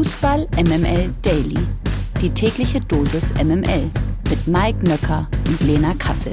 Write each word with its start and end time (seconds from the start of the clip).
Fußball 0.00 0.48
MML 0.56 1.12
Daily. 1.20 1.58
Die 2.22 2.30
tägliche 2.30 2.80
Dosis 2.80 3.34
MML 3.34 3.90
mit 4.30 4.46
Mike 4.46 4.78
Nöcker 4.82 5.28
und 5.46 5.60
Lena 5.60 5.92
Kassel. 5.92 6.32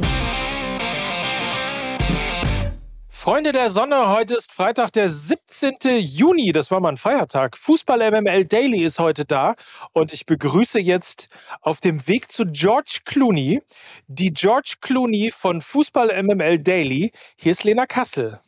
Freunde 3.09 3.51
der 3.51 3.69
Sonne, 3.69 4.07
heute 4.07 4.35
ist 4.35 4.53
Freitag, 4.53 4.93
der 4.93 5.09
17. 5.09 5.99
Juni. 5.99 6.53
Das 6.53 6.71
war 6.71 6.79
mal 6.79 6.93
ein 6.93 6.97
Feiertag. 6.97 7.57
Fußball 7.57 8.09
MML 8.09 8.45
Daily 8.45 8.85
ist 8.85 8.99
heute 8.99 9.25
da 9.25 9.55
und 9.91 10.13
ich 10.13 10.25
begrüße 10.25 10.79
jetzt 10.79 11.27
auf 11.59 11.81
dem 11.81 12.07
Weg 12.07 12.31
zu 12.31 12.45
George 12.45 12.99
Clooney 13.03 13.61
die 14.07 14.31
George 14.31 14.75
Clooney 14.79 15.29
von 15.35 15.59
Fußball 15.59 16.23
MML 16.23 16.59
Daily. 16.59 17.11
Hier 17.35 17.51
ist 17.51 17.65
Lena 17.65 17.85
Kassel. 17.85 18.39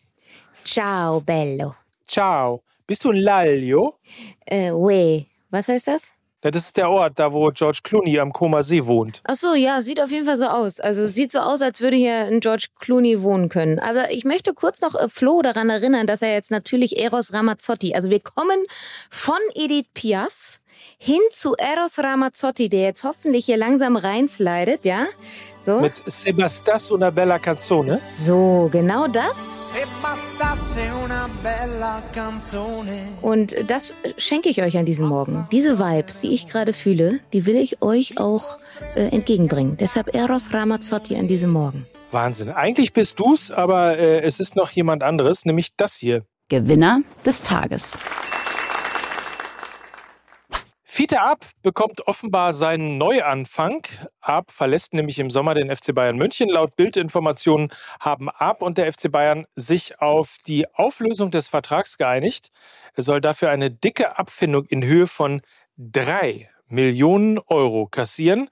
Ciao, 0.64 1.20
bello. 1.20 1.76
Ciao. 2.08 2.64
Bist 2.90 3.06
du 3.06 3.12
ein 3.12 3.18
Lalio? 3.18 4.00
Äh, 4.48 4.72
we. 4.72 5.28
Was 5.52 5.68
heißt 5.68 5.88
das? 5.88 6.14
Ja, 6.44 6.50
das 6.50 6.64
ist 6.64 6.78
der 6.78 6.90
Ort, 6.90 7.20
da 7.20 7.32
wo 7.32 7.52
George 7.52 7.82
Clooney 7.84 8.18
am 8.20 8.34
Koma 8.34 8.64
See 8.64 8.84
wohnt. 8.84 9.22
Ach 9.26 9.36
so, 9.36 9.54
ja, 9.54 9.84
sieht 9.84 10.02
auf 10.02 10.10
jeden 10.10 10.26
Fall 10.26 10.38
so 10.38 10.48
aus. 10.48 10.80
Also 10.80 11.06
sieht 11.06 11.32
so 11.32 11.38
aus, 11.38 11.62
als 11.62 11.82
würde 11.82 11.98
hier 11.98 12.26
ein 12.26 12.40
George 12.40 12.66
Clooney 12.80 13.22
wohnen 13.22 13.50
können. 13.50 13.78
Aber 13.78 14.10
ich 14.12 14.26
möchte 14.26 14.56
kurz 14.56 14.82
noch 14.82 14.96
äh, 14.96 15.08
Flo 15.08 15.44
daran 15.44 15.70
erinnern, 15.70 16.08
dass 16.08 16.24
er 16.24 16.34
jetzt 16.34 16.50
natürlich 16.50 16.98
Eros 16.98 17.32
Ramazzotti, 17.32 17.94
also 17.94 18.10
wir 18.10 18.22
kommen 18.22 18.58
von 19.12 19.38
Edith 19.54 19.86
Piaf 19.94 20.60
hin 20.98 21.22
zu 21.30 21.54
Eros 21.58 22.00
Ramazzotti, 22.00 22.70
der 22.70 22.82
jetzt 22.82 23.04
hoffentlich 23.04 23.46
hier 23.46 23.58
langsam 23.58 23.98
reinslidet, 23.98 24.84
ja? 24.86 25.06
So. 25.70 25.82
Mit 25.82 26.02
Sebastas 26.08 26.90
una 26.90 27.12
bella 27.12 27.38
canzone. 27.38 28.00
So, 28.00 28.70
genau 28.72 29.08
das. 29.08 29.76
Und 33.22 33.56
das 33.68 33.94
schenke 34.18 34.50
ich 34.50 34.64
euch 34.64 34.80
an 34.80 34.86
diesem 34.86 35.06
Morgen. 35.06 35.48
Diese 35.52 35.78
Vibes, 35.78 36.22
die 36.22 36.34
ich 36.34 36.48
gerade 36.48 36.74
fühle, 36.74 37.20
die 37.34 37.46
will 37.46 37.56
ich 37.56 37.84
euch 37.84 38.18
auch 38.18 38.58
äh, 38.96 39.10
entgegenbringen. 39.10 39.78
Deshalb 39.78 40.16
Eros 40.16 40.52
Ramazzotti 40.52 41.16
an 41.18 41.28
diesem 41.28 41.52
Morgen. 41.52 41.86
Wahnsinn. 42.10 42.50
Eigentlich 42.50 42.92
bist 42.92 43.20
du's, 43.20 43.52
aber 43.52 44.00
äh, 44.00 44.22
es 44.22 44.40
ist 44.40 44.56
noch 44.56 44.72
jemand 44.72 45.04
anderes, 45.04 45.46
nämlich 45.46 45.76
das 45.78 45.94
hier. 45.94 46.24
Gewinner 46.50 47.02
des 47.24 47.44
Tages. 47.44 48.00
Fiete 51.00 51.22
Ab 51.22 51.46
bekommt 51.64 52.08
offenbar 52.08 52.54
seinen 52.54 52.98
Neuanfang. 52.98 53.88
Ab 54.20 54.52
verlässt 54.52 54.94
nämlich 54.94 55.18
im 55.18 55.30
Sommer 55.30 55.54
den 55.54 55.74
FC 55.74 55.96
Bayern 55.96 56.18
München. 56.18 56.50
Laut 56.50 56.76
Bildinformationen 56.76 57.70
haben 58.02 58.28
Ab 58.28 58.62
und 58.62 58.78
der 58.78 58.92
FC 58.92 59.10
Bayern 59.10 59.46
sich 59.56 60.02
auf 60.02 60.36
die 60.46 60.70
Auflösung 60.74 61.32
des 61.32 61.48
Vertrags 61.48 61.98
geeinigt. 61.98 62.50
Er 62.96 63.04
soll 63.04 63.22
dafür 63.22 63.50
eine 63.50 63.72
dicke 63.72 64.20
Abfindung 64.20 64.66
in 64.66 64.84
Höhe 64.84 65.08
von 65.08 65.42
drei 65.78 66.50
Millionen 66.68 67.40
Euro 67.48 67.88
kassieren. 67.88 68.50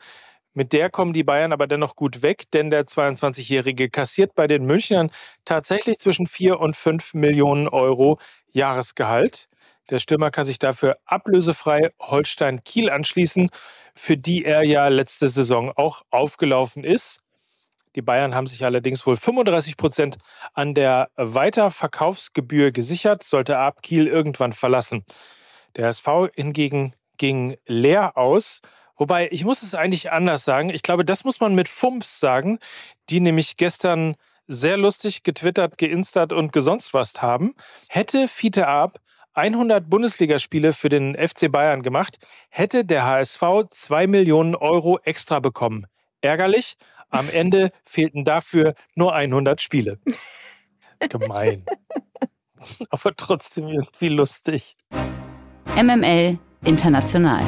Mit 0.53 0.71
der 0.71 0.89
kommen 0.89 1.11
die 1.11 1.25
Bayern 1.25 1.51
aber 1.51 1.67
dennoch 1.67 1.97
gut 1.97 2.21
weg, 2.21 2.49
denn 2.53 2.69
der 2.69 2.85
22-Jährige 2.85 3.89
kassiert 3.89 4.35
bei 4.35 4.47
den 4.47 4.63
Münchnern 4.65 5.11
tatsächlich 5.43 5.97
zwischen 5.97 6.27
vier 6.27 6.61
und 6.61 6.77
fünf 6.77 7.13
Millionen 7.13 7.67
Euro 7.67 8.19
Jahresgehalt. 8.53 9.49
Der 9.89 9.99
Stürmer 9.99 10.31
kann 10.31 10.45
sich 10.45 10.59
dafür 10.59 10.97
ablösefrei 11.05 11.91
Holstein 11.99 12.63
Kiel 12.63 12.89
anschließen, 12.89 13.49
für 13.95 14.17
die 14.17 14.45
er 14.45 14.63
ja 14.63 14.87
letzte 14.89 15.29
Saison 15.29 15.71
auch 15.75 16.01
aufgelaufen 16.09 16.83
ist. 16.83 17.21
Die 17.95 18.01
Bayern 18.01 18.35
haben 18.35 18.47
sich 18.47 18.63
allerdings 18.63 19.07
wohl 19.07 19.17
35 19.17 19.75
Prozent 19.75 20.17
an 20.53 20.75
der 20.75 21.09
Weiterverkaufsgebühr 21.15 22.71
gesichert, 22.71 23.23
sollte 23.23 23.57
Ab 23.57 23.81
Kiel 23.81 24.07
irgendwann 24.07 24.53
verlassen. 24.53 25.03
Der 25.75 25.87
SV 25.87 26.27
hingegen 26.35 26.93
ging 27.17 27.57
leer 27.65 28.17
aus. 28.17 28.61
Wobei, 28.97 29.29
ich 29.31 29.45
muss 29.45 29.63
es 29.63 29.73
eigentlich 29.73 30.11
anders 30.11 30.43
sagen. 30.43 30.69
Ich 30.69 30.83
glaube, 30.83 31.05
das 31.05 31.23
muss 31.23 31.39
man 31.39 31.55
mit 31.55 31.69
Fumps 31.69 32.19
sagen, 32.19 32.59
die 33.09 33.19
nämlich 33.19 33.57
gestern 33.57 34.15
sehr 34.47 34.77
lustig 34.77 35.23
getwittert, 35.23 35.77
geinstert 35.77 36.33
und 36.33 36.51
gesonst 36.51 36.93
was 36.93 37.21
haben. 37.21 37.55
Hätte 37.87 38.27
Fiete 38.27 38.67
Ab 38.67 38.99
100 39.37 39.87
Bundesligaspiele 39.87 40.73
für 40.73 40.89
den 40.89 41.15
FC 41.15 41.51
Bayern 41.51 41.83
gemacht, 41.83 42.17
hätte 42.49 42.83
der 42.83 43.05
HSV 43.05 43.41
2 43.69 44.07
Millionen 44.07 44.55
Euro 44.55 44.99
extra 45.03 45.39
bekommen. 45.39 45.85
Ärgerlich, 46.21 46.75
am 47.09 47.29
Ende 47.33 47.69
fehlten 47.85 48.25
dafür 48.25 48.73
nur 48.95 49.13
100 49.13 49.61
Spiele. 49.61 49.99
Gemein. 51.09 51.65
Aber 52.89 53.15
trotzdem 53.15 53.67
irgendwie 53.67 54.09
lustig. 54.09 54.75
MML 55.75 56.39
International. 56.65 57.45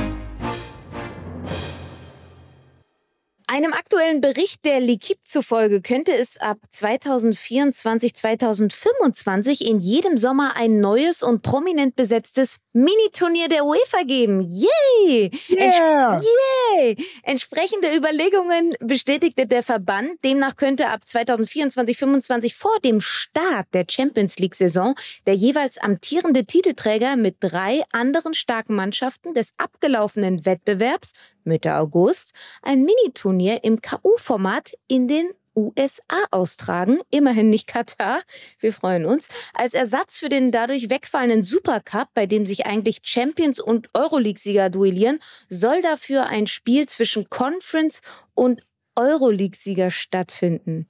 Einem 3.51 3.73
aktuellen 3.73 4.21
Bericht 4.21 4.63
der 4.63 4.79
L'Equipe 4.79 5.23
zufolge 5.23 5.81
könnte 5.81 6.13
es 6.13 6.37
ab 6.37 6.59
2024, 6.69 8.13
2025 8.13 9.65
in 9.65 9.79
jedem 9.79 10.19
Sommer 10.19 10.55
ein 10.55 10.79
neues 10.79 11.23
und 11.23 11.41
prominent 11.41 11.95
besetztes 11.95 12.59
Mini-Turnier 12.73 13.47
der 13.47 13.65
UEFA 13.65 14.03
geben. 14.05 14.41
Yay! 14.41 15.31
Yeah. 15.49 16.13
Ents 16.13 16.27
yay! 16.75 16.97
Entsprechende 17.23 17.95
Überlegungen 17.95 18.75
bestätigte 18.81 19.47
der 19.47 19.63
Verband. 19.63 20.23
Demnach 20.23 20.55
könnte 20.55 20.89
ab 20.89 21.07
2024, 21.07 21.97
2025 21.97 22.55
vor 22.55 22.77
dem 22.85 23.01
Start 23.01 23.65
der 23.73 23.85
Champions 23.89 24.37
League-Saison 24.37 24.93
der 25.25 25.33
jeweils 25.33 25.79
amtierende 25.79 26.45
Titelträger 26.45 27.15
mit 27.15 27.37
drei 27.39 27.81
anderen 27.93 28.35
starken 28.35 28.75
Mannschaften 28.75 29.33
des 29.33 29.49
abgelaufenen 29.57 30.45
Wettbewerbs 30.45 31.13
Mitte 31.49 31.75
August 31.75 32.31
ein 32.61 32.85
Miniturnier 32.85 33.63
im 33.63 33.81
KU-Format 33.81 34.71
in 34.87 35.07
den 35.07 35.29
USA 35.55 36.23
austragen, 36.31 36.99
immerhin 37.11 37.49
nicht 37.49 37.67
Katar, 37.67 38.21
wir 38.59 38.71
freuen 38.71 39.05
uns, 39.05 39.27
als 39.53 39.73
Ersatz 39.73 40.17
für 40.17 40.29
den 40.29 40.51
dadurch 40.51 40.89
wegfallenden 40.89 41.43
Supercup, 41.43 42.07
bei 42.13 42.25
dem 42.25 42.45
sich 42.45 42.65
eigentlich 42.65 42.99
Champions 43.03 43.59
und 43.59 43.89
Euroleague-Sieger 43.93 44.69
duellieren, 44.69 45.19
soll 45.49 45.81
dafür 45.81 46.27
ein 46.27 46.47
Spiel 46.47 46.87
zwischen 46.87 47.29
Conference 47.29 48.01
und 48.33 48.61
Euroleague-Sieger 48.95 49.91
stattfinden. 49.91 50.89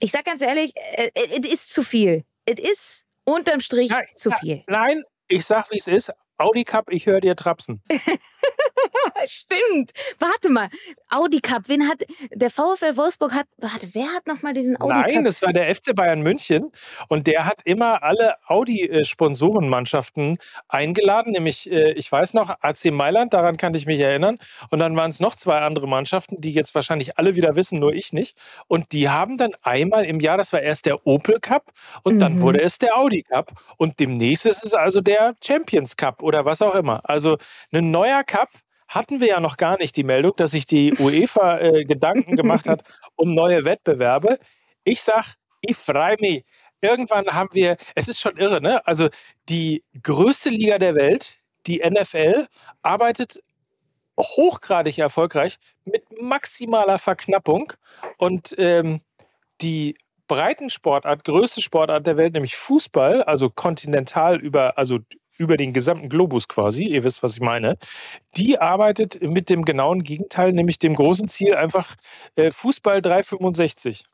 Ich 0.00 0.10
sag 0.10 0.24
ganz 0.24 0.42
ehrlich, 0.42 0.72
es 1.14 1.52
ist 1.52 1.72
zu 1.72 1.82
viel. 1.82 2.24
Es 2.46 2.60
ist 2.60 3.04
unterm 3.24 3.60
Strich 3.60 3.90
Nein, 3.90 4.06
zu 4.14 4.30
viel. 4.30 4.62
Nein, 4.66 5.02
ich 5.28 5.44
sag, 5.44 5.70
wie 5.70 5.78
es 5.78 5.86
ist. 5.86 6.12
Audi 6.38 6.64
Cup, 6.64 6.90
ich 6.90 7.06
höre 7.06 7.20
dir 7.20 7.36
trapsen. 7.36 7.82
Stimmt. 9.26 9.92
Warte 10.18 10.50
mal. 10.50 10.68
Audi 11.14 11.40
Cup, 11.40 11.62
wen 11.68 11.88
hat 11.88 12.02
der 12.32 12.50
VfL 12.50 12.96
Wolfsburg 12.96 13.32
hat 13.34 13.46
warte, 13.58 13.88
wer 13.94 14.06
hat 14.14 14.26
noch 14.26 14.42
mal 14.42 14.52
diesen 14.52 14.80
Audi 14.80 15.04
Cup? 15.04 15.12
Nein, 15.12 15.24
das 15.24 15.42
war 15.42 15.52
der 15.52 15.72
FC 15.74 15.94
Bayern 15.94 16.20
München 16.22 16.70
und 17.08 17.26
der 17.26 17.44
hat 17.46 17.60
immer 17.64 18.02
alle 18.02 18.34
Audi 18.48 19.04
Sponsorenmannschaften 19.04 20.38
eingeladen, 20.68 21.32
nämlich 21.32 21.70
äh, 21.70 21.92
ich 21.92 22.10
weiß 22.10 22.34
noch 22.34 22.50
AC 22.60 22.86
Mailand, 22.86 23.32
daran 23.34 23.56
kann 23.56 23.74
ich 23.74 23.86
mich 23.86 24.00
erinnern 24.00 24.38
und 24.70 24.78
dann 24.78 24.96
waren 24.96 25.10
es 25.10 25.20
noch 25.20 25.34
zwei 25.34 25.58
andere 25.60 25.86
Mannschaften, 25.88 26.40
die 26.40 26.52
jetzt 26.52 26.74
wahrscheinlich 26.74 27.18
alle 27.18 27.36
wieder 27.36 27.56
wissen, 27.56 27.78
nur 27.78 27.92
ich 27.94 28.12
nicht 28.12 28.36
und 28.66 28.92
die 28.92 29.08
haben 29.08 29.36
dann 29.36 29.52
einmal 29.62 30.04
im 30.04 30.20
Jahr, 30.20 30.36
das 30.36 30.52
war 30.52 30.60
erst 30.60 30.86
der 30.86 31.06
Opel 31.06 31.38
Cup 31.40 31.72
und 32.02 32.18
dann 32.18 32.34
Mhm. 32.36 32.40
wurde 32.42 32.60
es 32.60 32.78
der 32.78 32.96
Audi 32.96 33.22
Cup 33.22 33.52
und 33.76 34.00
demnächst 34.00 34.46
ist 34.46 34.64
es 34.64 34.74
also 34.74 35.00
der 35.00 35.34
Champions 35.44 35.96
Cup 35.96 36.22
oder 36.22 36.44
was 36.44 36.60
auch 36.62 36.74
immer. 36.74 37.00
Also 37.08 37.38
ein 37.72 37.90
neuer 37.90 38.24
Cup 38.24 38.48
hatten 38.94 39.20
wir 39.20 39.28
ja 39.28 39.40
noch 39.40 39.56
gar 39.56 39.78
nicht 39.78 39.96
die 39.96 40.04
Meldung, 40.04 40.32
dass 40.36 40.52
sich 40.52 40.66
die 40.66 40.94
UEFA 40.98 41.58
äh, 41.58 41.84
Gedanken 41.84 42.36
gemacht 42.36 42.68
hat 42.68 42.82
um 43.16 43.34
neue 43.34 43.64
Wettbewerbe. 43.64 44.38
Ich 44.84 45.02
sag, 45.02 45.34
ich 45.60 45.76
freue 45.76 46.16
mich. 46.20 46.44
Irgendwann 46.80 47.26
haben 47.28 47.48
wir, 47.52 47.76
es 47.94 48.08
ist 48.08 48.20
schon 48.20 48.36
irre, 48.36 48.60
ne? 48.60 48.86
Also 48.86 49.08
die 49.48 49.82
größte 50.02 50.50
Liga 50.50 50.78
der 50.78 50.94
Welt, 50.94 51.38
die 51.66 51.78
NFL, 51.78 52.46
arbeitet 52.82 53.42
hochgradig 54.20 54.98
erfolgreich 54.98 55.56
mit 55.84 56.04
maximaler 56.20 56.98
Verknappung 56.98 57.72
und 58.18 58.54
ähm, 58.58 59.00
die 59.60 59.94
Breitensportart, 60.28 61.24
größte 61.24 61.60
Sportart 61.60 62.06
der 62.06 62.16
Welt, 62.16 62.32
nämlich 62.34 62.56
Fußball, 62.56 63.22
also 63.24 63.50
kontinental 63.50 64.40
über, 64.40 64.78
also 64.78 65.00
über 65.38 65.56
den 65.56 65.72
gesamten 65.72 66.08
Globus 66.08 66.48
quasi, 66.48 66.84
ihr 66.84 67.04
wisst, 67.04 67.22
was 67.22 67.34
ich 67.34 67.40
meine, 67.40 67.76
die 68.36 68.58
arbeitet 68.58 69.22
mit 69.22 69.50
dem 69.50 69.64
genauen 69.64 70.02
Gegenteil, 70.02 70.52
nämlich 70.52 70.78
dem 70.78 70.94
großen 70.94 71.28
Ziel 71.28 71.54
einfach 71.54 71.96
äh, 72.36 72.50
Fußball 72.50 73.02
365. 73.02 74.04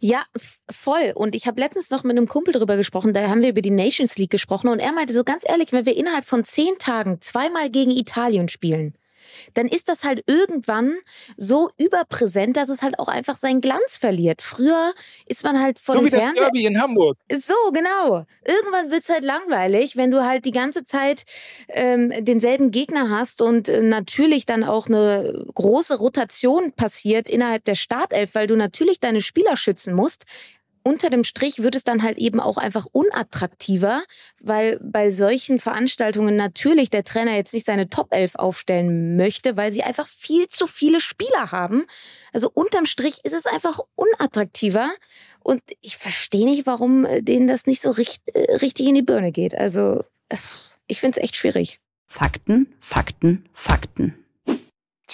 Ja, 0.00 0.22
voll. 0.70 1.12
Und 1.14 1.34
ich 1.34 1.46
habe 1.46 1.60
letztens 1.60 1.90
noch 1.90 2.04
mit 2.04 2.16
einem 2.16 2.28
Kumpel 2.28 2.52
drüber 2.52 2.76
gesprochen, 2.76 3.12
da 3.12 3.28
haben 3.28 3.42
wir 3.42 3.50
über 3.50 3.62
die 3.62 3.70
Nations 3.70 4.16
League 4.16 4.30
gesprochen 4.30 4.68
und 4.68 4.78
er 4.78 4.92
meinte 4.92 5.12
so 5.12 5.24
ganz 5.24 5.44
ehrlich, 5.48 5.72
wenn 5.72 5.86
wir 5.86 5.96
innerhalb 5.96 6.24
von 6.24 6.44
zehn 6.44 6.78
Tagen 6.78 7.20
zweimal 7.20 7.70
gegen 7.70 7.90
Italien 7.90 8.48
spielen, 8.48 8.94
dann 9.54 9.66
ist 9.66 9.88
das 9.88 10.04
halt 10.04 10.22
irgendwann 10.26 10.94
so 11.36 11.70
überpräsent, 11.78 12.56
dass 12.56 12.68
es 12.68 12.82
halt 12.82 12.98
auch 12.98 13.08
einfach 13.08 13.36
seinen 13.36 13.60
Glanz 13.60 13.96
verliert. 13.98 14.42
Früher 14.42 14.92
ist 15.26 15.44
man 15.44 15.60
halt 15.60 15.78
von 15.78 15.96
So 15.96 16.04
wie 16.04 16.10
dem 16.10 16.20
das. 16.20 16.34
Derby 16.34 16.66
in 16.66 16.80
Hamburg. 16.80 17.18
So, 17.32 17.54
genau. 17.72 18.24
Irgendwann 18.44 18.90
wird's 18.90 19.08
halt 19.08 19.24
langweilig, 19.24 19.96
wenn 19.96 20.10
du 20.10 20.24
halt 20.24 20.44
die 20.44 20.50
ganze 20.50 20.84
Zeit 20.84 21.24
ähm, 21.68 22.12
denselben 22.24 22.70
Gegner 22.70 23.10
hast 23.10 23.42
und 23.42 23.68
äh, 23.68 23.82
natürlich 23.82 24.46
dann 24.46 24.64
auch 24.64 24.86
eine 24.86 25.44
große 25.54 25.96
Rotation 25.98 26.72
passiert 26.72 27.28
innerhalb 27.28 27.64
der 27.64 27.74
Startelf, 27.74 28.30
weil 28.34 28.46
du 28.46 28.56
natürlich 28.56 29.00
deine 29.00 29.20
Spieler 29.20 29.56
schützen 29.56 29.94
musst. 29.94 30.24
Unter 30.82 31.10
dem 31.10 31.24
Strich 31.24 31.62
wird 31.62 31.74
es 31.74 31.84
dann 31.84 32.02
halt 32.02 32.18
eben 32.18 32.40
auch 32.40 32.56
einfach 32.56 32.86
unattraktiver, 32.92 34.02
weil 34.40 34.78
bei 34.82 35.10
solchen 35.10 35.60
Veranstaltungen 35.60 36.36
natürlich 36.36 36.90
der 36.90 37.04
Trainer 37.04 37.36
jetzt 37.36 37.52
nicht 37.52 37.66
seine 37.66 37.90
Top 37.90 38.08
11 38.12 38.36
aufstellen 38.36 39.16
möchte, 39.16 39.56
weil 39.56 39.72
sie 39.72 39.82
einfach 39.82 40.08
viel 40.08 40.46
zu 40.46 40.66
viele 40.66 41.00
Spieler 41.00 41.52
haben. 41.52 41.84
Also 42.32 42.50
unterm 42.52 42.86
Strich 42.86 43.20
ist 43.24 43.34
es 43.34 43.46
einfach 43.46 43.80
unattraktiver. 43.94 44.90
Und 45.42 45.62
ich 45.80 45.96
verstehe 45.96 46.44
nicht, 46.44 46.66
warum 46.66 47.04
äh, 47.04 47.22
denen 47.22 47.46
das 47.46 47.66
nicht 47.66 47.82
so 47.82 47.90
richt, 47.90 48.22
äh, 48.34 48.56
richtig 48.56 48.86
in 48.86 48.94
die 48.94 49.02
Birne 49.02 49.32
geht. 49.32 49.54
Also, 49.56 50.04
äh, 50.28 50.36
ich 50.86 51.00
finde 51.00 51.18
es 51.18 51.24
echt 51.24 51.36
schwierig. 51.36 51.80
Fakten, 52.06 52.74
Fakten, 52.80 53.48
Fakten. 53.52 54.14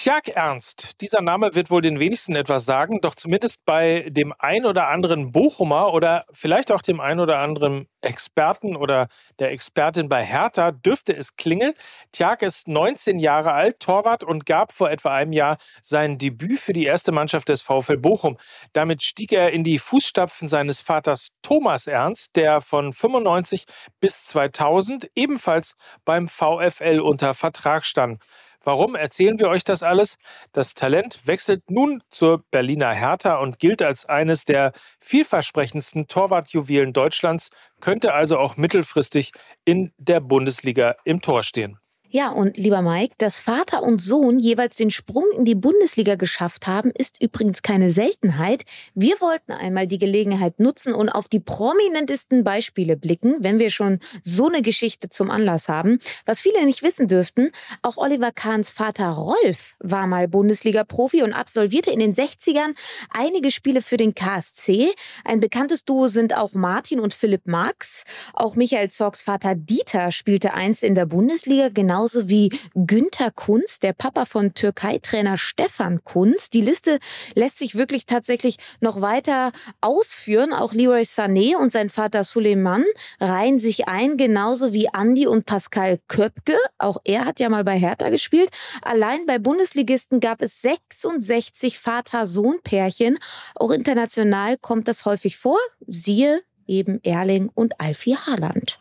Tjag 0.07 0.29
Ernst, 0.29 1.01
dieser 1.01 1.19
Name 1.19 1.53
wird 1.53 1.69
wohl 1.69 1.81
den 1.81 1.99
wenigsten 1.99 2.37
etwas 2.37 2.63
sagen, 2.63 3.01
doch 3.01 3.13
zumindest 3.13 3.65
bei 3.65 4.07
dem 4.07 4.33
ein 4.39 4.65
oder 4.65 4.87
anderen 4.87 5.33
Bochumer 5.33 5.91
oder 5.91 6.23
vielleicht 6.31 6.71
auch 6.71 6.81
dem 6.81 7.01
ein 7.01 7.19
oder 7.19 7.39
anderen 7.39 7.89
Experten 7.99 8.77
oder 8.77 9.09
der 9.39 9.51
Expertin 9.51 10.07
bei 10.07 10.23
Hertha 10.23 10.71
dürfte 10.71 11.13
es 11.13 11.35
klingeln. 11.35 11.73
Tjag 12.13 12.41
ist 12.41 12.69
19 12.69 13.19
Jahre 13.19 13.51
alt, 13.51 13.81
Torwart 13.81 14.23
und 14.23 14.45
gab 14.45 14.71
vor 14.71 14.89
etwa 14.89 15.13
einem 15.13 15.33
Jahr 15.33 15.57
sein 15.83 16.17
Debüt 16.17 16.61
für 16.61 16.71
die 16.71 16.85
erste 16.85 17.11
Mannschaft 17.11 17.49
des 17.49 17.61
VfL 17.61 17.97
Bochum. 17.97 18.37
Damit 18.71 19.03
stieg 19.03 19.33
er 19.33 19.51
in 19.51 19.65
die 19.65 19.77
Fußstapfen 19.77 20.47
seines 20.47 20.79
Vaters 20.79 21.31
Thomas 21.41 21.85
Ernst, 21.85 22.37
der 22.37 22.61
von 22.61 22.93
95 22.93 23.65
bis 23.99 24.23
2000 24.27 25.09
ebenfalls 25.15 25.75
beim 26.05 26.29
VfL 26.29 27.01
unter 27.01 27.33
Vertrag 27.33 27.83
stand. 27.83 28.21
Warum 28.67 28.95
erzählen 28.95 29.39
wir 29.39 29.47
euch 29.47 29.63
das 29.63 29.81
alles? 29.81 30.17
Das 30.51 30.73
Talent 30.73 31.25
wechselt 31.25 31.71
nun 31.71 32.03
zur 32.09 32.43
Berliner 32.51 32.93
Hertha 32.93 33.37
und 33.37 33.59
gilt 33.59 33.81
als 33.81 34.05
eines 34.05 34.43
der 34.43 34.73
vielversprechendsten 34.99 36.09
Torwartjuwelen 36.09 36.91
Deutschlands, 36.91 37.49
könnte 37.79 38.13
also 38.13 38.37
auch 38.37 38.57
mittelfristig 38.57 39.31
in 39.63 39.93
der 39.97 40.19
Bundesliga 40.19 40.97
im 41.05 41.21
Tor 41.21 41.43
stehen. 41.43 41.79
Ja, 42.09 42.29
und 42.29 42.55
lieber 42.55 42.81
Mike, 42.81 43.15
dass 43.17 43.37
Vater 43.37 43.83
und 43.83 44.01
Sohn 44.01 44.39
jeweils 44.39 44.77
den 44.77 44.91
Sprung 44.91 45.25
in 45.35 45.43
die 45.43 45.55
Bundesliga 45.55 46.15
geschafft 46.15 46.65
haben, 46.65 46.89
ist 46.91 47.21
übrigens 47.21 47.61
keine 47.61 47.91
Seltenheit. 47.91 48.63
Wir 48.95 49.19
wollten 49.19 49.51
einmal 49.51 49.87
die 49.87 49.97
Gelegenheit 49.97 50.61
nutzen 50.61 50.93
und 50.93 51.09
auf 51.09 51.27
die 51.27 51.41
prominentesten 51.41 52.45
Beispiele 52.45 52.95
blicken, 52.95 53.35
wenn 53.41 53.59
wir 53.59 53.71
schon 53.71 53.99
so 54.23 54.47
eine 54.47 54.61
Geschichte 54.61 55.09
zum 55.09 55.29
Anlass 55.29 55.67
haben. 55.67 55.99
Was 56.25 56.39
viele 56.39 56.65
nicht 56.65 56.81
wissen 56.81 57.09
dürften, 57.09 57.51
auch 57.81 57.97
Oliver 57.97 58.31
Kahns 58.31 58.69
Vater 58.69 59.09
Rolf 59.09 59.75
war 59.79 60.07
mal 60.07 60.29
Bundesliga-Profi 60.29 61.23
und 61.23 61.33
absolvierte 61.33 61.91
in 61.91 61.99
den 61.99 62.15
60ern 62.15 62.73
einige 63.09 63.51
Spiele 63.51 63.81
für 63.81 63.97
den 63.97 64.15
KSC. 64.15 64.93
Ein 65.25 65.41
bekanntes 65.41 65.83
Duo 65.83 66.07
sind 66.07 66.37
auch 66.37 66.53
Martin 66.53 67.01
und 67.01 67.13
Philipp 67.13 67.47
Marx. 67.47 68.05
Auch 68.33 68.55
Michael 68.55 68.89
Zorgs 68.91 69.21
Vater 69.21 69.55
Dieter 69.55 70.11
spielte 70.11 70.53
einst 70.53 70.83
in 70.83 70.95
der 70.95 71.05
Bundesliga, 71.05 71.67
genauso 71.97 72.29
wie 72.29 72.51
Günther 72.75 73.31
Kunz, 73.31 73.79
der 73.79 73.91
Papa 73.91 74.25
von 74.25 74.53
Türkei-Trainer 74.53 75.35
Stefan 75.35 76.03
Kunz. 76.03 76.51
Die 76.51 76.61
Liste 76.61 76.99
lässt 77.33 77.57
sich 77.57 77.75
wirklich 77.75 78.05
tatsächlich 78.05 78.57
noch 78.81 79.01
weiter 79.01 79.51
ausführen. 79.81 80.53
Auch 80.53 80.73
Leroy 80.73 81.01
Sané 81.01 81.55
und 81.55 81.71
sein 81.71 81.89
Vater 81.89 82.23
Suleiman 82.23 82.83
reihen 83.19 83.57
sich 83.57 83.87
ein, 83.87 84.15
genauso 84.15 84.73
wie 84.73 84.89
Andy 84.95 85.25
und 85.25 85.47
Pascal 85.47 85.97
Köpke. 86.07 86.55
Auch 86.77 86.97
er 87.03 87.25
hat 87.25 87.39
ja 87.39 87.49
mal 87.49 87.63
bei 87.63 87.79
Hertha 87.79 88.09
gespielt. 88.09 88.51
Allein 88.83 89.25
bei 89.25 89.39
Bundesligisten 89.39 90.19
gab 90.19 90.43
es 90.43 90.61
66 90.61 91.79
Vater-Sohn-Pärchen. 91.79 93.17
Auch 93.55 93.71
international 93.71 94.57
kommt 94.57 94.87
das 94.87 95.05
häufig 95.05 95.37
vor. 95.37 95.57
Siehe 95.87 96.43
eben 96.67 96.99
Erling 97.03 97.49
und 97.55 97.81
Alfie 97.81 98.17
Haaland. 98.17 98.77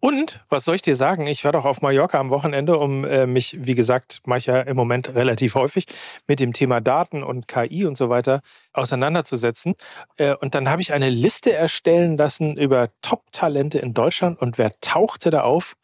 Und, 0.00 0.44
was 0.48 0.64
soll 0.64 0.74
ich 0.74 0.82
dir 0.82 0.94
sagen? 0.94 1.26
Ich 1.26 1.44
war 1.44 1.52
doch 1.52 1.64
auf 1.64 1.82
Mallorca 1.82 2.18
am 2.18 2.30
Wochenende, 2.30 2.78
um 2.78 3.04
äh, 3.04 3.26
mich, 3.26 3.56
wie 3.60 3.74
gesagt, 3.74 4.20
mache 4.26 4.38
ich 4.38 4.46
ja 4.46 4.60
im 4.60 4.76
Moment 4.76 5.14
relativ 5.14 5.54
häufig, 5.54 5.86
mit 6.26 6.40
dem 6.40 6.52
Thema 6.52 6.80
Daten 6.80 7.22
und 7.22 7.48
KI 7.48 7.84
und 7.84 7.96
so 7.96 8.08
weiter 8.08 8.40
auseinanderzusetzen. 8.72 9.74
Äh, 10.16 10.34
und 10.34 10.54
dann 10.54 10.68
habe 10.70 10.82
ich 10.82 10.92
eine 10.92 11.10
Liste 11.10 11.52
erstellen 11.52 12.16
lassen 12.16 12.56
über 12.56 12.90
Top-Talente 13.02 13.78
in 13.78 13.94
Deutschland. 13.94 14.40
Und 14.40 14.58
wer 14.58 14.78
tauchte 14.80 15.30
da 15.30 15.42
auf? 15.42 15.76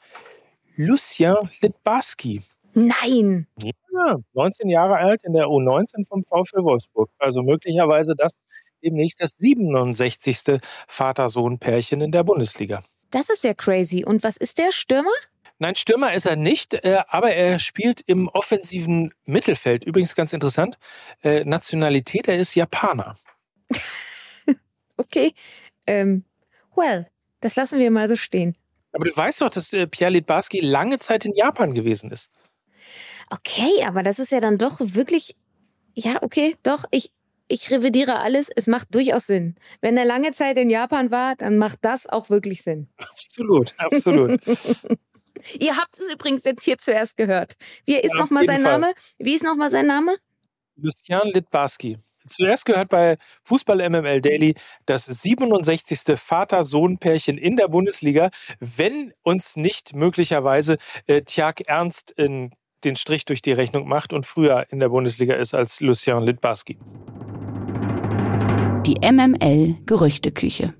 Lucien 0.76 1.36
Litbarski. 1.60 2.42
Nein! 2.74 3.46
Ja, 3.58 4.16
19 4.32 4.68
Jahre 4.68 4.96
alt 4.96 5.22
in 5.22 5.32
der 5.32 5.46
U19 5.46 6.08
vom 6.08 6.24
VfL 6.24 6.64
Wolfsburg. 6.64 7.08
Also 7.18 7.42
möglicherweise 7.42 8.14
das 8.16 8.32
demnächst 8.82 9.22
das 9.22 9.32
67. 9.38 10.60
Vater-Sohn-Pärchen 10.88 12.00
in 12.00 12.12
der 12.12 12.24
Bundesliga. 12.24 12.82
Das 13.14 13.30
ist 13.30 13.44
ja 13.44 13.54
crazy. 13.54 14.04
Und 14.04 14.24
was 14.24 14.36
ist 14.36 14.58
der 14.58 14.72
Stürmer? 14.72 15.12
Nein, 15.58 15.76
Stürmer 15.76 16.14
ist 16.14 16.26
er 16.26 16.34
nicht, 16.34 16.74
äh, 16.74 17.04
aber 17.06 17.32
er 17.32 17.60
spielt 17.60 18.00
im 18.00 18.26
offensiven 18.26 19.14
Mittelfeld. 19.24 19.84
Übrigens 19.84 20.16
ganz 20.16 20.32
interessant, 20.32 20.78
äh, 21.22 21.44
Nationalität, 21.44 22.26
er 22.26 22.38
ist 22.38 22.54
Japaner. 22.54 23.16
Okay. 24.96 25.32
Ähm, 25.88 26.24
well, 26.76 27.08
das 27.40 27.56
lassen 27.56 27.80
wir 27.80 27.90
mal 27.90 28.08
so 28.08 28.14
stehen. 28.14 28.56
Aber 28.92 29.04
du 29.04 29.16
weißt 29.16 29.40
doch, 29.40 29.50
dass 29.50 29.72
äh, 29.72 29.88
Pierre 29.88 30.12
Litbarski 30.12 30.60
lange 30.60 31.00
Zeit 31.00 31.24
in 31.24 31.34
Japan 31.34 31.74
gewesen 31.74 32.12
ist. 32.12 32.30
Okay, 33.28 33.82
aber 33.84 34.04
das 34.04 34.20
ist 34.20 34.30
ja 34.30 34.38
dann 34.38 34.56
doch 34.56 34.76
wirklich. 34.78 35.34
Ja, 35.94 36.22
okay, 36.22 36.54
doch, 36.62 36.84
ich, 36.92 37.10
ich 37.48 37.70
revidiere 37.70 38.20
alles. 38.20 38.50
Es 38.54 38.66
macht 38.66 38.94
durchaus 38.94 39.26
Sinn. 39.26 39.54
Wenn 39.80 39.96
er 39.96 40.04
lange 40.04 40.32
Zeit 40.32 40.56
in 40.56 40.70
Japan 40.70 41.10
war, 41.10 41.36
dann 41.36 41.58
macht 41.58 41.78
das 41.82 42.06
auch 42.06 42.30
wirklich 42.30 42.62
Sinn. 42.62 42.88
Absolut, 42.96 43.74
absolut. 43.78 44.40
Ihr 45.60 45.76
habt 45.76 45.98
es 45.98 46.08
übrigens 46.10 46.44
jetzt 46.44 46.64
hier 46.64 46.78
zuerst 46.78 47.16
gehört. 47.16 47.54
Wie 47.84 47.96
ist 47.96 48.14
Ja, 48.14 48.20
nochmal 48.20 48.46
sein 48.46 48.62
Fall. 48.62 48.80
Name? 48.80 48.94
Wie 49.18 49.34
ist 49.34 49.44
nochmal 49.44 49.70
sein 49.70 49.86
Name? 49.86 50.16
Lucien 50.76 51.20
Litbarski. 51.32 51.98
Zuerst 52.26 52.64
gehört 52.64 52.88
bei 52.88 53.18
Fußball 53.42 53.86
MML 53.90 54.22
Daily 54.22 54.54
das 54.86 55.04
67. 55.04 56.18
Vater-Sohn-Pärchen 56.18 57.36
in 57.36 57.56
der 57.56 57.68
Bundesliga, 57.68 58.30
wenn 58.60 59.12
uns 59.22 59.56
nicht 59.56 59.94
möglicherweise 59.94 60.78
äh, 61.06 61.22
Tjag 61.22 61.60
Ernst 61.68 62.12
in 62.12 62.54
den 62.84 62.96
Strich 62.96 63.24
durch 63.24 63.42
die 63.42 63.52
Rechnung 63.52 63.88
macht 63.88 64.12
und 64.12 64.24
früher 64.24 64.66
in 64.70 64.78
der 64.78 64.88
Bundesliga 64.88 65.34
ist 65.34 65.54
als 65.54 65.80
Lucien 65.80 66.22
Litbarski. 66.22 66.78
Die 68.86 68.96
MML 69.00 69.76
Gerüchteküche. 69.86 70.74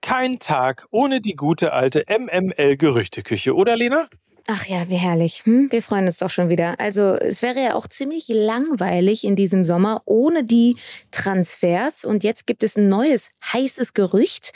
Kein 0.00 0.38
Tag 0.38 0.86
ohne 0.90 1.20
die 1.20 1.34
gute 1.34 1.74
alte 1.74 2.06
MML-Gerüchteküche, 2.08 3.54
oder 3.54 3.76
Lena? 3.76 4.08
Ach 4.46 4.64
ja, 4.64 4.88
wie 4.88 4.94
herrlich. 4.94 5.44
Hm? 5.44 5.70
Wir 5.70 5.82
freuen 5.82 6.06
uns 6.06 6.16
doch 6.16 6.30
schon 6.30 6.48
wieder. 6.48 6.80
Also 6.80 7.12
es 7.12 7.42
wäre 7.42 7.62
ja 7.62 7.74
auch 7.74 7.88
ziemlich 7.88 8.28
langweilig 8.28 9.24
in 9.24 9.36
diesem 9.36 9.66
Sommer 9.66 10.00
ohne 10.06 10.44
die 10.44 10.76
Transfers. 11.10 12.06
Und 12.06 12.24
jetzt 12.24 12.46
gibt 12.46 12.62
es 12.62 12.78
ein 12.78 12.88
neues 12.88 13.32
heißes 13.52 13.92
Gerücht. 13.92 14.54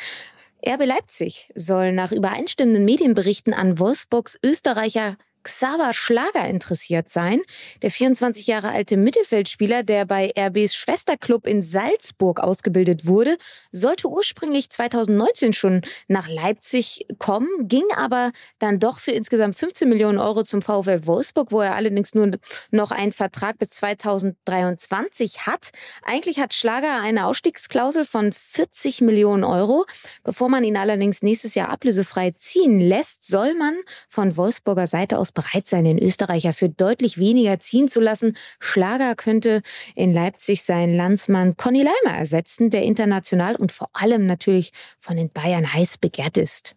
RB 0.66 0.86
Leipzig 0.86 1.50
soll 1.54 1.92
nach 1.92 2.12
übereinstimmenden 2.12 2.86
Medienberichten 2.86 3.52
an 3.52 3.78
Wolfsburgs 3.78 4.38
Österreicher 4.42 5.18
Xaver 5.42 5.94
Schlager 5.94 6.46
interessiert 6.46 7.08
sein. 7.08 7.40
Der 7.82 7.90
24 7.90 8.46
Jahre 8.46 8.70
alte 8.70 8.96
Mittelfeldspieler, 8.96 9.82
der 9.82 10.04
bei 10.04 10.32
RBs 10.38 10.74
Schwesterclub 10.74 11.46
in 11.46 11.62
Salzburg 11.62 12.40
ausgebildet 12.40 13.06
wurde, 13.06 13.36
sollte 13.72 14.08
ursprünglich 14.08 14.70
2019 14.70 15.52
schon 15.52 15.82
nach 16.08 16.28
Leipzig 16.28 17.06
kommen, 17.18 17.48
ging 17.62 17.84
aber 17.96 18.32
dann 18.58 18.78
doch 18.78 18.98
für 18.98 19.12
insgesamt 19.12 19.56
15 19.56 19.88
Millionen 19.88 20.18
Euro 20.18 20.42
zum 20.42 20.62
VfL 20.62 21.06
Wolfsburg, 21.06 21.52
wo 21.52 21.60
er 21.60 21.74
allerdings 21.74 22.14
nur 22.14 22.30
noch 22.70 22.90
einen 22.90 23.12
Vertrag 23.12 23.58
bis 23.58 23.70
2023 23.70 25.46
hat. 25.46 25.70
Eigentlich 26.02 26.38
hat 26.38 26.54
Schlager 26.54 27.00
eine 27.00 27.26
Ausstiegsklausel 27.26 28.04
von 28.04 28.32
40 28.32 29.00
Millionen 29.00 29.44
Euro. 29.44 29.86
Bevor 30.22 30.48
man 30.48 30.64
ihn 30.64 30.76
allerdings 30.76 31.22
nächstes 31.22 31.54
Jahr 31.54 31.70
ablösefrei 31.70 32.32
ziehen 32.32 32.80
lässt, 32.80 33.24
soll 33.24 33.54
man 33.54 33.74
von 34.08 34.36
Wolfsburger 34.36 34.86
Seite 34.86 35.18
aus 35.18 35.29
bereit 35.32 35.66
sein, 35.66 35.84
den 35.84 35.98
Österreicher 35.98 36.52
für 36.52 36.68
deutlich 36.68 37.18
weniger 37.18 37.60
ziehen 37.60 37.88
zu 37.88 38.00
lassen. 38.00 38.36
Schlager 38.58 39.14
könnte 39.14 39.62
in 39.94 40.12
Leipzig 40.12 40.62
seinen 40.62 40.96
Landsmann 40.96 41.56
Conny 41.56 41.82
Leimer 41.82 42.16
ersetzen, 42.16 42.70
der 42.70 42.82
international 42.82 43.56
und 43.56 43.72
vor 43.72 43.88
allem 43.92 44.26
natürlich 44.26 44.72
von 44.98 45.16
den 45.16 45.30
Bayern 45.30 45.72
heiß 45.72 45.98
begehrt 45.98 46.38
ist. 46.38 46.76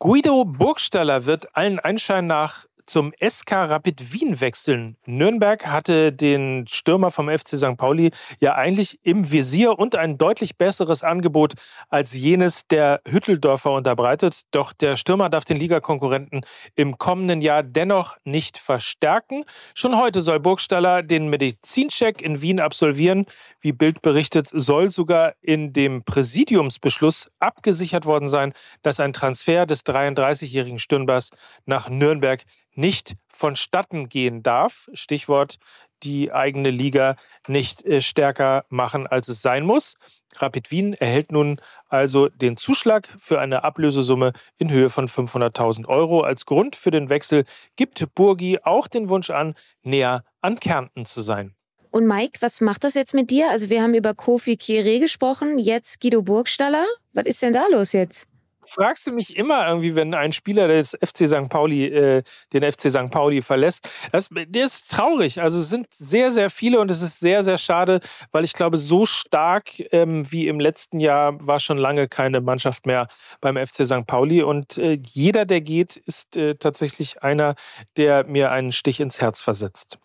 Guido 0.00 0.44
Burgstaller 0.44 1.26
wird 1.26 1.56
allen 1.56 1.80
Anschein 1.80 2.28
nach 2.28 2.67
zum 2.88 3.12
SK 3.20 3.52
Rapid 3.52 4.12
Wien 4.12 4.40
wechseln. 4.40 4.96
Nürnberg 5.04 5.66
hatte 5.66 6.12
den 6.12 6.66
Stürmer 6.66 7.10
vom 7.10 7.28
FC 7.28 7.58
St. 7.58 7.76
Pauli 7.76 8.10
ja 8.40 8.54
eigentlich 8.54 8.98
im 9.02 9.30
Visier 9.30 9.78
und 9.78 9.94
ein 9.94 10.16
deutlich 10.16 10.56
besseres 10.56 11.02
Angebot 11.02 11.52
als 11.90 12.14
jenes 12.14 12.66
der 12.66 13.02
Hütteldorfer 13.06 13.72
unterbreitet. 13.72 14.42
Doch 14.52 14.72
der 14.72 14.96
Stürmer 14.96 15.28
darf 15.28 15.44
den 15.44 15.58
Ligakonkurrenten 15.58 16.40
im 16.76 16.96
kommenden 16.96 17.42
Jahr 17.42 17.62
dennoch 17.62 18.16
nicht 18.24 18.56
verstärken. 18.56 19.44
Schon 19.74 19.98
heute 19.98 20.22
soll 20.22 20.40
Burgstaller 20.40 21.02
den 21.02 21.28
Medizincheck 21.28 22.22
in 22.22 22.40
Wien 22.40 22.58
absolvieren. 22.58 23.26
Wie 23.60 23.72
Bild 23.72 24.00
berichtet, 24.00 24.48
soll 24.50 24.90
sogar 24.90 25.34
in 25.42 25.74
dem 25.74 26.04
Präsidiumsbeschluss 26.04 27.30
abgesichert 27.38 28.06
worden 28.06 28.28
sein, 28.28 28.54
dass 28.82 28.98
ein 28.98 29.12
Transfer 29.12 29.66
des 29.66 29.84
33-jährigen 29.84 30.78
Stürmers 30.78 31.30
nach 31.66 31.90
Nürnberg 31.90 32.42
nicht 32.78 33.16
vonstatten 33.28 34.08
gehen 34.08 34.42
darf. 34.42 34.88
Stichwort 34.94 35.58
die 36.04 36.32
eigene 36.32 36.70
Liga 36.70 37.16
nicht 37.48 37.84
äh, 37.84 38.00
stärker 38.00 38.64
machen, 38.68 39.06
als 39.08 39.28
es 39.28 39.42
sein 39.42 39.66
muss. 39.66 39.96
Rapid 40.36 40.70
Wien 40.70 40.92
erhält 40.94 41.32
nun 41.32 41.60
also 41.88 42.28
den 42.28 42.56
Zuschlag 42.56 43.08
für 43.18 43.40
eine 43.40 43.64
Ablösesumme 43.64 44.32
in 44.58 44.70
Höhe 44.70 44.90
von 44.90 45.08
500.000 45.08 45.86
Euro. 45.86 46.20
Als 46.20 46.46
Grund 46.46 46.76
für 46.76 46.92
den 46.92 47.08
Wechsel 47.08 47.44
gibt 47.74 48.14
Burgi 48.14 48.60
auch 48.62 48.86
den 48.86 49.08
Wunsch 49.08 49.30
an, 49.30 49.54
näher 49.82 50.22
an 50.40 50.60
Kärnten 50.60 51.04
zu 51.04 51.22
sein. 51.22 51.56
Und 51.90 52.06
Mike, 52.06 52.40
was 52.42 52.60
macht 52.60 52.84
das 52.84 52.94
jetzt 52.94 53.14
mit 53.14 53.30
dir? 53.30 53.50
Also 53.50 53.70
wir 53.70 53.82
haben 53.82 53.94
über 53.94 54.14
Kofi 54.14 54.52
Kieré 54.52 55.00
gesprochen, 55.00 55.58
jetzt 55.58 56.00
Guido 56.00 56.22
Burgstaller. 56.22 56.84
Was 57.12 57.24
ist 57.24 57.42
denn 57.42 57.54
da 57.54 57.64
los 57.72 57.92
jetzt? 57.92 58.28
Fragst 58.68 59.06
du 59.06 59.12
mich 59.12 59.36
immer 59.36 59.66
irgendwie, 59.66 59.94
wenn 59.94 60.14
ein 60.14 60.32
Spieler 60.32 60.68
des 60.68 60.96
FC 61.02 61.28
St. 61.28 61.48
Pauli 61.48 61.86
äh, 61.86 62.22
den 62.52 62.70
FC 62.70 62.90
St. 62.90 63.10
Pauli 63.10 63.42
verlässt. 63.42 63.88
Das, 64.12 64.28
der 64.30 64.64
ist 64.64 64.90
traurig. 64.90 65.40
Also 65.40 65.60
es 65.60 65.70
sind 65.70 65.86
sehr, 65.92 66.30
sehr 66.30 66.50
viele 66.50 66.80
und 66.80 66.90
es 66.90 67.02
ist 67.02 67.20
sehr, 67.20 67.42
sehr 67.42 67.58
schade, 67.58 68.00
weil 68.32 68.44
ich 68.44 68.52
glaube, 68.52 68.76
so 68.76 69.06
stark 69.06 69.70
ähm, 69.92 70.30
wie 70.30 70.48
im 70.48 70.60
letzten 70.60 71.00
Jahr 71.00 71.34
war 71.46 71.60
schon 71.60 71.78
lange 71.78 72.08
keine 72.08 72.40
Mannschaft 72.40 72.86
mehr 72.86 73.08
beim 73.40 73.56
FC 73.56 73.86
St. 73.86 74.06
Pauli. 74.06 74.42
Und 74.42 74.78
äh, 74.78 74.98
jeder, 75.02 75.44
der 75.44 75.60
geht, 75.60 75.96
ist 75.96 76.36
äh, 76.36 76.54
tatsächlich 76.54 77.22
einer, 77.22 77.54
der 77.96 78.26
mir 78.26 78.50
einen 78.50 78.72
Stich 78.72 79.00
ins 79.00 79.20
Herz 79.20 79.40
versetzt. 79.40 79.98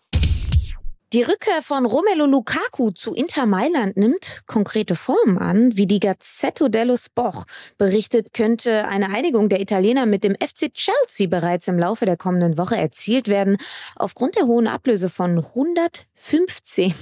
Die 1.14 1.22
Rückkehr 1.22 1.62
von 1.62 1.86
Romelu 1.86 2.26
Lukaku 2.26 2.90
zu 2.90 3.14
Inter 3.14 3.46
Mailand 3.46 3.96
nimmt 3.96 4.42
konkrete 4.48 4.96
Formen 4.96 5.38
an. 5.38 5.76
Wie 5.76 5.86
die 5.86 6.00
Gazzetto 6.00 6.66
dello 6.66 6.96
Sport 6.96 7.44
berichtet, 7.78 8.32
könnte 8.32 8.88
eine 8.88 9.10
Einigung 9.10 9.48
der 9.48 9.60
Italiener 9.60 10.06
mit 10.06 10.24
dem 10.24 10.34
FC 10.34 10.72
Chelsea 10.74 11.28
bereits 11.28 11.68
im 11.68 11.78
Laufe 11.78 12.04
der 12.04 12.16
kommenden 12.16 12.58
Woche 12.58 12.76
erzielt 12.76 13.28
werden. 13.28 13.58
Aufgrund 13.94 14.34
der 14.34 14.46
hohen 14.46 14.66
Ablöse 14.66 15.08
von 15.08 15.38
115 15.38 16.92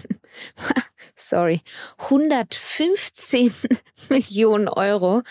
sorry, 1.14 1.62
115 1.98 3.54
Millionen 4.08 4.68
Euro, 4.68 5.22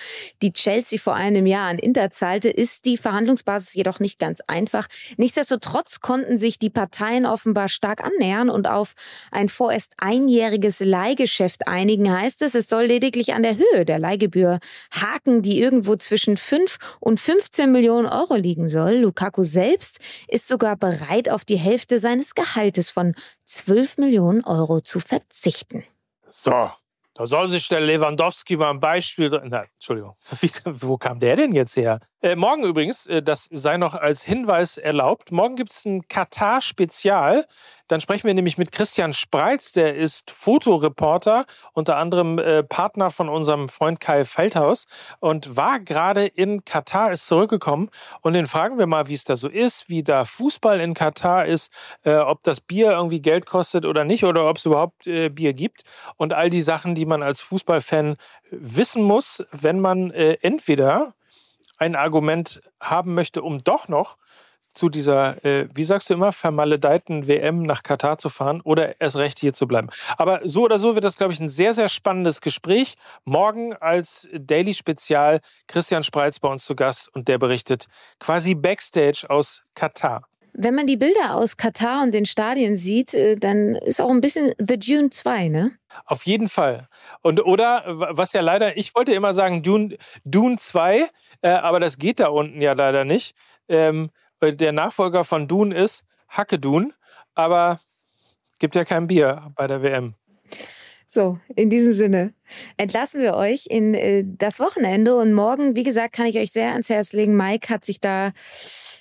die 0.42 0.54
Chelsea 0.54 1.00
vor 1.00 1.16
einem 1.16 1.46
Jahr 1.46 1.70
an 1.70 1.80
Inter 1.80 2.12
zahlte, 2.12 2.50
ist 2.50 2.86
die 2.86 2.98
Verhandlungsbasis 2.98 3.74
jedoch 3.74 4.00
nicht 4.00 4.20
ganz 4.20 4.40
einfach. 4.48 4.88
Nichtsdestotrotz 5.18 6.00
konnten 6.00 6.38
sich 6.38 6.60
die 6.60 6.70
Parteien 6.70 7.26
offenbar 7.26 7.70
stark 7.70 8.04
annähern 8.04 8.50
und 8.50 8.68
auf 8.68 8.94
ein 9.32 9.50
vorerst 9.50 9.94
einjähriges 9.98 10.80
Leihgeschäft 10.80 11.68
einigen, 11.68 12.12
heißt 12.12 12.42
es. 12.42 12.56
Es 12.56 12.70
soll 12.70 12.86
lediglich 12.86 13.34
an 13.34 13.44
der 13.44 13.58
Höhe 13.58 13.86
der 13.86 14.00
Leihgebühr 14.00 14.60
haken, 14.92 15.42
die 15.42 15.60
irgendwo 15.60 15.96
zwischen 15.96 16.38
5 16.38 16.78
und 17.00 17.20
15 17.20 17.72
Millionen 17.72 18.08
Euro 18.08 18.36
liegen 18.36 18.70
soll. 18.70 18.96
Lukaku 18.96 19.44
selbst 19.44 20.00
ist 20.28 20.48
sogar 20.48 20.76
bereit, 20.76 21.30
auf 21.30 21.46
die 21.46 21.58
Hälfte 21.58 22.00
seines 22.00 22.36
Gehaltes 22.36 22.90
von 22.90 23.14
12 23.52 23.98
Millionen 23.98 24.46
Euro 24.46 24.80
zu 24.80 25.02
verzichten. 25.02 25.84
So, 26.30 26.72
da 27.14 27.28
soll 27.28 27.50
sich 27.50 27.68
der 27.68 27.82
Lewandowski 27.82 28.56
mal 28.56 28.70
ein 28.70 28.80
Beispiel. 28.80 29.30
Na, 29.44 29.64
Entschuldigung, 29.64 30.16
Wie, 30.40 30.52
wo 30.66 30.98
kam 30.98 31.20
der 31.20 31.36
denn 31.36 31.52
jetzt 31.52 31.76
her? 31.76 32.00
Äh, 32.24 32.36
morgen 32.36 32.64
übrigens, 32.64 33.08
äh, 33.08 33.24
das 33.24 33.46
sei 33.52 33.78
noch 33.78 33.96
als 33.96 34.22
Hinweis 34.22 34.78
erlaubt, 34.78 35.32
morgen 35.32 35.56
gibt 35.56 35.72
es 35.72 35.86
ein 35.86 36.08
Katar-Spezial. 36.08 37.48
Dann 37.88 38.00
sprechen 38.00 38.28
wir 38.28 38.36
nämlich 38.36 38.60
mit 38.60 38.72
Christian 38.72 39.14
Spreitz, 39.14 39.72
der 39.72 39.96
ist 39.96 40.30
Fotoreporter, 40.30 41.46
unter 41.74 41.98
anderem 41.98 42.38
äh, 42.38 42.62
Partner 42.62 43.10
von 43.10 43.28
unserem 43.28 43.70
Freund 43.70 44.00
Kai 44.00 44.24
Feldhaus 44.24 44.86
und 45.20 45.58
war 45.58 45.80
gerade 45.80 46.28
in 46.28 46.64
Katar, 46.64 47.12
ist 47.12 47.26
zurückgekommen. 47.26 47.90
Und 48.22 48.34
den 48.34 48.46
fragen 48.46 48.78
wir 48.78 48.86
mal, 48.86 49.08
wie 49.08 49.16
es 49.16 49.24
da 49.24 49.36
so 49.36 49.48
ist, 49.48 49.90
wie 49.90 50.04
da 50.04 50.24
Fußball 50.24 50.80
in 50.80 50.94
Katar 50.94 51.48
ist, 51.48 51.72
äh, 52.04 52.14
ob 52.18 52.44
das 52.44 52.62
Bier 52.62 52.92
irgendwie 52.92 53.24
Geld 53.24 53.48
kostet 53.48 53.84
oder 53.84 54.06
nicht 54.06 54.26
oder 54.26 54.48
ob 54.48 54.58
es 54.58 54.66
überhaupt 54.68 55.08
äh, 55.08 55.30
Bier 55.30 55.54
gibt 55.54 55.82
und 56.18 56.34
all 56.34 56.52
die 56.52 56.62
Sachen, 56.62 56.94
die 56.94 57.08
man 57.08 57.24
als 57.24 57.42
Fußballfan 57.42 58.16
wissen 58.52 59.02
muss, 59.02 59.44
wenn 59.52 59.80
man 59.80 60.12
äh, 60.12 60.38
entweder 60.42 61.16
ein 61.82 61.96
Argument 61.96 62.62
haben 62.80 63.16
möchte, 63.16 63.42
um 63.42 63.64
doch 63.64 63.88
noch 63.88 64.18
zu 64.72 64.88
dieser, 64.88 65.44
äh, 65.44 65.68
wie 65.74 65.84
sagst 65.84 66.10
du 66.10 66.14
immer, 66.14 66.32
vermaledeiten 66.32 67.28
WM 67.28 67.64
nach 67.64 67.84
Katar 67.84 68.20
zu 68.20 68.30
fahren 68.30 68.62
oder 68.62 69.02
erst 69.02 69.18
recht 69.18 69.40
hier 69.40 69.52
zu 69.52 69.68
bleiben. 69.68 69.90
Aber 70.16 70.40
so 70.44 70.64
oder 70.64 70.78
so 70.78 70.94
wird 70.96 71.04
das, 71.04 71.18
glaube 71.18 71.34
ich, 71.34 71.40
ein 71.40 71.50
sehr, 71.50 71.74
sehr 71.74 71.90
spannendes 71.90 72.40
Gespräch. 72.40 72.94
Morgen 73.26 73.74
als 73.74 74.30
Daily 74.32 74.74
Spezial 74.74 75.42
Christian 75.68 76.04
Spreitz 76.04 76.40
bei 76.40 76.48
uns 76.48 76.64
zu 76.64 76.76
Gast 76.76 77.10
und 77.14 77.28
der 77.28 77.40
berichtet 77.40 77.88
quasi 78.20 78.56
Backstage 78.56 79.26
aus 79.28 79.64
Katar. 79.76 80.28
Wenn 80.54 80.76
man 80.76 80.86
die 80.86 80.98
Bilder 80.98 81.36
aus 81.36 81.56
Katar 81.56 82.04
und 82.04 82.14
den 82.14 82.26
Stadien 82.26 82.76
sieht, 82.76 83.14
äh, 83.14 83.36
dann 83.36 83.76
ist 83.76 84.02
auch 84.02 84.10
ein 84.10 84.22
bisschen 84.22 84.54
The 84.58 84.78
Dune 84.78 85.10
2, 85.10 85.48
ne? 85.48 85.72
Auf 86.06 86.26
jeden 86.26 86.50
Fall. 86.50 86.88
Und 87.22 87.44
oder, 87.46 87.84
was 87.86 88.34
ja 88.34 88.42
leider, 88.42 88.78
ich 88.78 88.94
wollte 88.96 89.14
immer 89.14 89.34
sagen 89.34 89.64
Dune, 89.64 89.98
Dune 90.26 90.58
2, 90.58 91.08
äh, 91.42 91.50
aber 91.50 91.80
das 91.80 91.98
geht 91.98 92.20
da 92.20 92.28
unten 92.28 92.62
ja 92.62 92.74
leider 92.74 93.06
nicht. 93.06 93.36
Ähm, 93.68 94.10
äh, 94.40 94.54
der 94.54 94.72
Nachfolger 94.72 95.24
von 95.24 95.48
Dune 95.48 95.76
ist 95.76 96.04
Hacke 96.28 96.60
Dune, 96.60 96.94
aber 97.36 97.80
gibt 98.60 98.76
ja 98.76 98.86
kein 98.86 99.08
Bier 99.08 99.52
bei 99.56 99.68
der 99.68 99.82
WM. 99.82 100.16
So, 101.14 101.40
in 101.56 101.70
diesem 101.70 101.92
Sinne 101.92 102.34
entlassen 102.78 103.22
wir 103.22 103.36
euch 103.36 103.66
in 103.70 103.94
äh, 103.94 104.24
das 104.26 104.60
Wochenende 104.60 105.18
und 105.18 105.34
morgen, 105.34 105.76
wie 105.76 105.84
gesagt, 105.84 106.14
kann 106.14 106.26
ich 106.26 106.38
euch 106.38 106.52
sehr 106.52 106.72
ans 106.72 106.90
Herz 106.90 107.12
legen. 107.12 107.36
Mike 107.36 107.68
hat 107.74 107.84
sich 107.84 108.00
da 108.00 108.32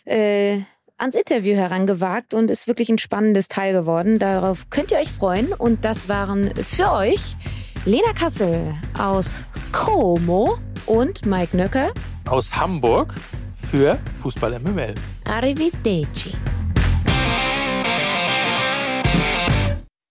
äh, 0.07 0.59
ans 0.99 1.15
Interview 1.15 1.55
herangewagt 1.55 2.35
und 2.35 2.51
ist 2.51 2.67
wirklich 2.67 2.89
ein 2.89 2.99
spannendes 2.99 3.47
Teil 3.47 3.73
geworden. 3.73 4.19
Darauf 4.19 4.71
könnt 4.71 4.91
ihr 4.91 4.99
euch 4.99 5.13
freuen. 5.13 5.53
Und 5.53 5.85
das 5.85 6.09
waren 6.09 6.53
für 6.57 6.91
euch 6.93 7.37
Lena 7.85 8.13
Kassel 8.13 8.75
aus 8.99 9.45
Como 9.73 10.59
und 10.91 11.25
Mike 11.25 11.57
Nöcker 11.57 11.93
aus 12.27 12.53
Hamburg 12.57 13.15
für 13.71 13.99
Fußball 14.21 14.59
MML. 14.59 14.95
Arrivederci. 15.25 16.33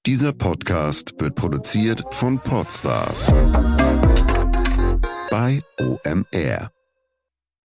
Dieser 0.06 0.32
Podcast 0.32 1.14
wird 1.20 1.36
produziert 1.36 2.02
von 2.12 2.40
Podstars 2.40 3.28
bei 5.30 5.62
OMR. 5.80 6.72